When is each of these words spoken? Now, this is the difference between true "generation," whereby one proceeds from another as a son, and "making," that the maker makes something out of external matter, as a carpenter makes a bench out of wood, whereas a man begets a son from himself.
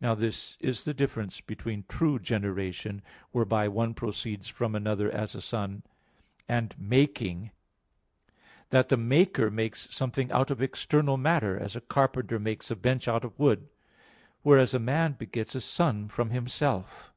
Now, 0.00 0.14
this 0.14 0.56
is 0.60 0.84
the 0.84 0.94
difference 0.94 1.40
between 1.40 1.84
true 1.88 2.20
"generation," 2.20 3.02
whereby 3.32 3.66
one 3.66 3.92
proceeds 3.92 4.46
from 4.46 4.76
another 4.76 5.10
as 5.10 5.34
a 5.34 5.40
son, 5.40 5.82
and 6.48 6.76
"making," 6.78 7.50
that 8.68 8.88
the 8.88 8.96
maker 8.96 9.50
makes 9.50 9.88
something 9.92 10.30
out 10.30 10.52
of 10.52 10.62
external 10.62 11.16
matter, 11.16 11.58
as 11.58 11.74
a 11.74 11.80
carpenter 11.80 12.38
makes 12.38 12.70
a 12.70 12.76
bench 12.76 13.08
out 13.08 13.24
of 13.24 13.36
wood, 13.36 13.68
whereas 14.42 14.74
a 14.74 14.78
man 14.78 15.14
begets 15.14 15.56
a 15.56 15.60
son 15.60 16.06
from 16.06 16.30
himself. 16.30 17.12